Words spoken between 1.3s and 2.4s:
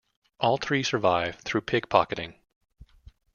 through pickpocketing.